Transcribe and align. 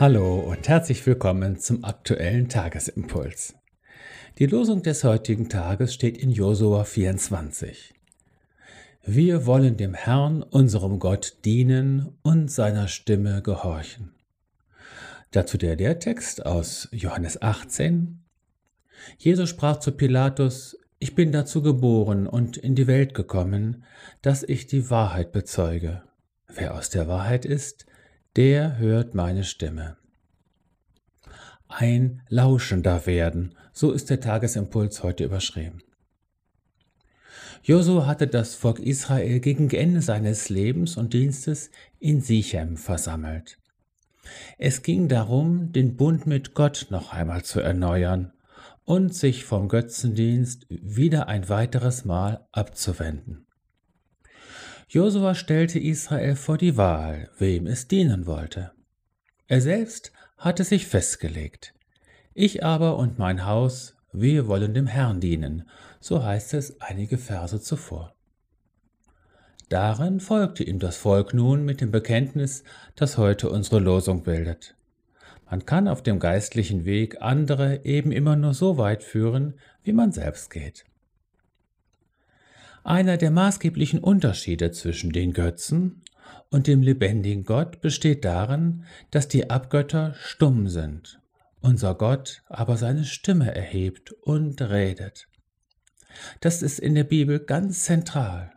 Hallo 0.00 0.40
und 0.40 0.68
herzlich 0.68 1.06
willkommen 1.06 1.60
zum 1.60 1.84
aktuellen 1.84 2.48
Tagesimpuls. 2.48 3.54
Die 4.40 4.46
Losung 4.46 4.82
des 4.82 5.04
heutigen 5.04 5.48
Tages 5.48 5.94
steht 5.94 6.18
in 6.18 6.32
Josua 6.32 6.82
24. 6.82 7.94
Wir 9.04 9.46
wollen 9.46 9.76
dem 9.76 9.94
Herrn, 9.94 10.42
unserem 10.42 10.98
Gott, 10.98 11.36
dienen 11.44 12.18
und 12.22 12.50
seiner 12.50 12.88
Stimme 12.88 13.40
gehorchen. 13.40 14.12
Dazu 15.30 15.58
der 15.58 15.76
Lehrtext 15.76 16.44
aus 16.44 16.88
Johannes 16.90 17.40
18. 17.40 18.18
Jesus 19.18 19.48
sprach 19.48 19.78
zu 19.78 19.92
Pilatus, 19.92 20.76
ich 20.98 21.14
bin 21.14 21.30
dazu 21.30 21.62
geboren 21.62 22.26
und 22.26 22.56
in 22.56 22.74
die 22.74 22.88
Welt 22.88 23.14
gekommen, 23.14 23.84
dass 24.22 24.42
ich 24.42 24.66
die 24.66 24.90
Wahrheit 24.90 25.30
bezeuge. 25.30 26.02
Wer 26.48 26.74
aus 26.74 26.90
der 26.90 27.06
Wahrheit 27.06 27.44
ist, 27.44 27.86
der 28.36 28.78
hört 28.78 29.14
meine 29.14 29.44
Stimme. 29.44 29.96
Ein 31.68 32.22
Lauschender 32.28 33.06
werden, 33.06 33.54
so 33.72 33.92
ist 33.92 34.10
der 34.10 34.20
Tagesimpuls 34.20 35.02
heute 35.02 35.24
überschrieben. 35.24 35.82
Josua 37.62 38.06
hatte 38.06 38.26
das 38.26 38.54
Volk 38.54 38.78
Israel 38.78 39.40
gegen 39.40 39.70
Ende 39.70 40.02
seines 40.02 40.48
Lebens 40.48 40.96
und 40.96 41.14
Dienstes 41.14 41.70
in 41.98 42.20
Sichem 42.20 42.76
versammelt. 42.76 43.58
Es 44.58 44.82
ging 44.82 45.08
darum, 45.08 45.72
den 45.72 45.96
Bund 45.96 46.26
mit 46.26 46.54
Gott 46.54 46.88
noch 46.90 47.12
einmal 47.12 47.42
zu 47.44 47.60
erneuern 47.60 48.32
und 48.84 49.14
sich 49.14 49.44
vom 49.44 49.68
Götzendienst 49.68 50.66
wieder 50.68 51.28
ein 51.28 51.48
weiteres 51.48 52.04
Mal 52.04 52.46
abzuwenden. 52.52 53.46
Josua 54.88 55.34
stellte 55.34 55.78
Israel 55.78 56.36
vor 56.36 56.58
die 56.58 56.76
Wahl, 56.76 57.30
wem 57.38 57.66
es 57.66 57.88
dienen 57.88 58.26
wollte. 58.26 58.72
Er 59.46 59.60
selbst 59.60 60.12
hatte 60.36 60.64
sich 60.64 60.86
festgelegt. 60.86 61.74
Ich 62.34 62.64
aber 62.64 62.96
und 62.96 63.18
mein 63.18 63.46
Haus, 63.46 63.96
wir 64.12 64.46
wollen 64.46 64.74
dem 64.74 64.86
Herrn 64.86 65.20
dienen, 65.20 65.68
so 66.00 66.22
heißt 66.22 66.54
es 66.54 66.80
einige 66.80 67.18
Verse 67.18 67.60
zuvor. 67.60 68.14
Darin 69.68 70.20
folgte 70.20 70.62
ihm 70.62 70.78
das 70.78 70.96
Volk 70.96 71.34
nun 71.34 71.64
mit 71.64 71.80
dem 71.80 71.90
Bekenntnis, 71.90 72.64
das 72.96 73.18
heute 73.18 73.48
unsere 73.50 73.80
Losung 73.80 74.22
bildet. 74.22 74.76
Man 75.50 75.66
kann 75.66 75.88
auf 75.88 76.02
dem 76.02 76.18
geistlichen 76.18 76.84
Weg 76.84 77.22
andere 77.22 77.84
eben 77.84 78.12
immer 78.12 78.36
nur 78.36 78.54
so 78.54 78.78
weit 78.78 79.02
führen, 79.02 79.54
wie 79.82 79.92
man 79.92 80.12
selbst 80.12 80.50
geht. 80.50 80.84
Einer 82.84 83.16
der 83.16 83.30
maßgeblichen 83.30 84.00
Unterschiede 84.00 84.70
zwischen 84.70 85.10
den 85.10 85.32
Götzen 85.32 86.02
und 86.50 86.66
dem 86.66 86.82
lebendigen 86.82 87.44
Gott 87.44 87.80
besteht 87.80 88.26
darin, 88.26 88.84
dass 89.10 89.26
die 89.26 89.48
Abgötter 89.48 90.14
stumm 90.18 90.68
sind, 90.68 91.18
unser 91.62 91.94
Gott 91.94 92.42
aber 92.46 92.76
seine 92.76 93.04
Stimme 93.04 93.54
erhebt 93.54 94.12
und 94.12 94.60
redet. 94.60 95.28
Das 96.40 96.60
ist 96.60 96.78
in 96.78 96.94
der 96.94 97.04
Bibel 97.04 97.40
ganz 97.40 97.84
zentral. 97.84 98.52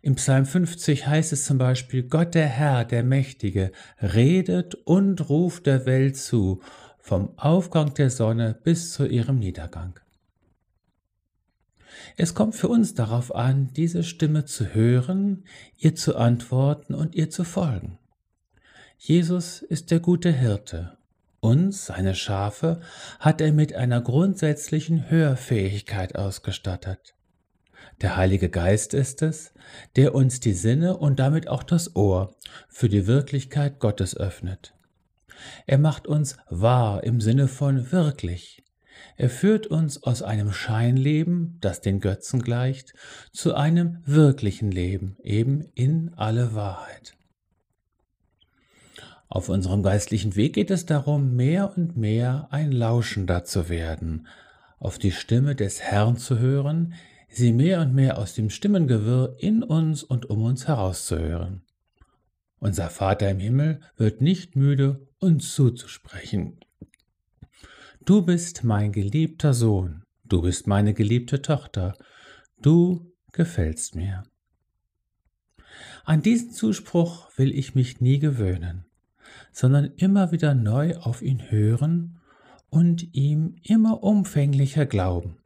Im 0.00 0.14
Psalm 0.14 0.46
50 0.46 1.06
heißt 1.06 1.34
es 1.34 1.44
zum 1.44 1.58
Beispiel, 1.58 2.04
Gott 2.04 2.34
der 2.34 2.48
Herr, 2.48 2.86
der 2.86 3.02
Mächtige, 3.02 3.70
redet 4.00 4.74
und 4.74 5.28
ruft 5.28 5.66
der 5.66 5.84
Welt 5.84 6.16
zu, 6.16 6.62
vom 6.98 7.38
Aufgang 7.38 7.92
der 7.92 8.08
Sonne 8.08 8.58
bis 8.64 8.94
zu 8.94 9.06
ihrem 9.06 9.38
Niedergang. 9.38 10.00
Es 12.16 12.34
kommt 12.34 12.54
für 12.54 12.68
uns 12.68 12.94
darauf 12.94 13.34
an, 13.34 13.70
diese 13.74 14.02
Stimme 14.02 14.44
zu 14.44 14.74
hören, 14.74 15.44
ihr 15.76 15.94
zu 15.94 16.16
antworten 16.16 16.94
und 16.94 17.14
ihr 17.14 17.30
zu 17.30 17.44
folgen. 17.44 17.98
Jesus 18.98 19.62
ist 19.62 19.90
der 19.90 20.00
gute 20.00 20.30
Hirte. 20.30 20.98
Uns, 21.40 21.86
seine 21.86 22.14
Schafe, 22.14 22.80
hat 23.18 23.40
er 23.40 23.52
mit 23.52 23.74
einer 23.74 24.02
grundsätzlichen 24.02 25.08
Hörfähigkeit 25.08 26.16
ausgestattet. 26.16 27.14
Der 28.02 28.16
Heilige 28.16 28.50
Geist 28.50 28.92
ist 28.92 29.22
es, 29.22 29.54
der 29.96 30.14
uns 30.14 30.40
die 30.40 30.52
Sinne 30.52 30.98
und 30.98 31.18
damit 31.18 31.48
auch 31.48 31.62
das 31.62 31.96
Ohr 31.96 32.34
für 32.68 32.88
die 32.88 33.06
Wirklichkeit 33.06 33.78
Gottes 33.78 34.16
öffnet. 34.16 34.74
Er 35.66 35.78
macht 35.78 36.06
uns 36.06 36.36
wahr 36.50 37.04
im 37.04 37.20
Sinne 37.20 37.48
von 37.48 37.92
wirklich, 37.92 38.62
er 39.16 39.30
führt 39.30 39.66
uns 39.66 40.02
aus 40.02 40.22
einem 40.22 40.52
Scheinleben, 40.52 41.58
das 41.60 41.80
den 41.80 42.00
Götzen 42.00 42.42
gleicht, 42.42 42.94
zu 43.32 43.54
einem 43.54 43.98
wirklichen 44.04 44.70
Leben, 44.70 45.16
eben 45.22 45.62
in 45.74 46.12
alle 46.14 46.54
Wahrheit. 46.54 47.14
Auf 49.28 49.48
unserem 49.48 49.82
geistlichen 49.82 50.34
Weg 50.34 50.54
geht 50.54 50.70
es 50.70 50.86
darum, 50.86 51.36
mehr 51.36 51.76
und 51.76 51.96
mehr 51.96 52.48
ein 52.50 52.72
Lauschender 52.72 53.44
zu 53.44 53.68
werden, 53.68 54.26
auf 54.80 54.98
die 54.98 55.12
Stimme 55.12 55.54
des 55.54 55.80
Herrn 55.80 56.16
zu 56.16 56.38
hören, 56.40 56.94
sie 57.28 57.52
mehr 57.52 57.80
und 57.80 57.94
mehr 57.94 58.18
aus 58.18 58.34
dem 58.34 58.50
Stimmengewirr 58.50 59.36
in 59.38 59.62
uns 59.62 60.02
und 60.02 60.28
um 60.30 60.42
uns 60.42 60.66
herauszuhören. 60.66 61.62
Unser 62.58 62.90
Vater 62.90 63.30
im 63.30 63.38
Himmel 63.38 63.80
wird 63.96 64.20
nicht 64.20 64.56
müde, 64.56 65.06
uns 65.18 65.54
zuzusprechen. 65.54 66.58
Du 68.06 68.22
bist 68.22 68.64
mein 68.64 68.92
geliebter 68.92 69.52
Sohn, 69.52 70.04
du 70.24 70.40
bist 70.40 70.66
meine 70.66 70.94
geliebte 70.94 71.42
Tochter, 71.42 71.98
du 72.62 73.12
gefällst 73.32 73.94
mir. 73.94 74.22
An 76.06 76.22
diesen 76.22 76.50
Zuspruch 76.50 77.28
will 77.36 77.54
ich 77.54 77.74
mich 77.74 78.00
nie 78.00 78.18
gewöhnen, 78.18 78.86
sondern 79.52 79.92
immer 79.96 80.32
wieder 80.32 80.54
neu 80.54 80.96
auf 80.96 81.20
ihn 81.20 81.50
hören 81.50 82.18
und 82.70 83.14
ihm 83.14 83.56
immer 83.62 84.02
umfänglicher 84.02 84.86
glauben. 84.86 85.36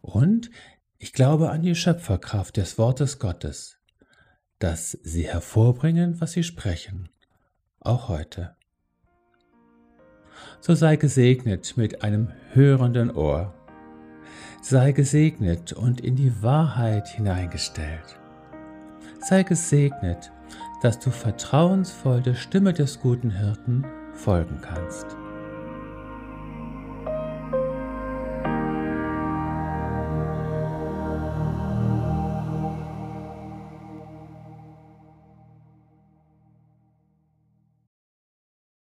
Und 0.00 0.50
ich 0.96 1.12
glaube 1.12 1.50
an 1.50 1.62
die 1.62 1.74
Schöpferkraft 1.74 2.56
des 2.56 2.78
Wortes 2.78 3.18
Gottes, 3.18 3.78
dass 4.58 4.92
sie 5.02 5.28
hervorbringen, 5.28 6.18
was 6.18 6.32
sie 6.32 6.44
sprechen, 6.44 7.10
auch 7.78 8.08
heute 8.08 8.55
so 10.60 10.74
sei 10.74 10.96
gesegnet 10.96 11.74
mit 11.76 12.02
einem 12.02 12.28
hörenden 12.52 13.14
Ohr. 13.14 13.52
Sei 14.62 14.92
gesegnet 14.92 15.72
und 15.72 16.00
in 16.00 16.16
die 16.16 16.42
Wahrheit 16.42 17.08
hineingestellt. 17.08 18.18
Sei 19.20 19.42
gesegnet, 19.42 20.32
dass 20.82 20.98
du 20.98 21.10
vertrauensvoll 21.10 22.20
der 22.20 22.34
Stimme 22.34 22.72
des 22.72 23.00
guten 23.00 23.30
Hirten 23.30 23.84
folgen 24.12 24.60
kannst. 24.62 25.16